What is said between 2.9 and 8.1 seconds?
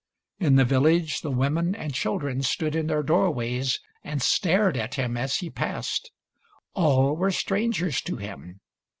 doorways and stared at him as he passed. All were strangers